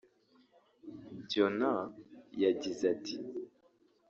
[1.23, 1.71] Byonna
[2.43, 3.15] yagize ati